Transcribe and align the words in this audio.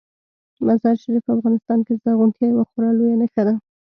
مزارشریف 0.67 1.23
په 1.25 1.31
افغانستان 1.37 1.79
کې 1.85 1.93
د 1.95 1.99
زرغونتیا 2.03 2.45
یوه 2.47 2.63
خورا 2.69 2.89
لویه 2.97 3.15
نښه 3.21 3.43
ده. 3.47 3.53